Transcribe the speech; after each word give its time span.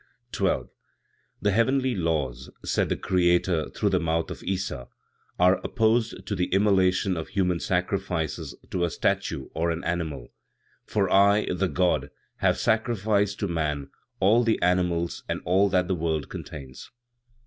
12. 0.31 0.69
"The 1.43 1.51
heavenly 1.51 1.93
laws," 1.93 2.49
said 2.65 2.89
the 2.89 2.97
Creator, 2.97 3.69
through 3.69 3.89
the 3.91 3.99
mouth 3.99 4.31
of 4.31 4.41
Issa, 4.43 4.87
"are 5.37 5.59
opposed 5.63 6.25
to 6.25 6.33
the 6.33 6.47
immolation 6.47 7.15
of 7.15 7.27
human 7.27 7.59
sacrifices 7.59 8.55
to 8.71 8.83
a 8.83 8.89
statue 8.89 9.49
or 9.53 9.69
an 9.69 9.83
animal; 9.83 10.29
for 10.87 11.07
I, 11.13 11.45
the 11.53 11.67
God, 11.69 12.09
have 12.37 12.57
sacrificed 12.57 13.37
to 13.41 13.47
man 13.47 13.91
all 14.19 14.43
the 14.43 14.59
animals 14.63 15.21
and 15.29 15.39
all 15.45 15.69
that 15.69 15.87
the 15.87 15.93
world 15.93 16.29
contains. 16.29 16.89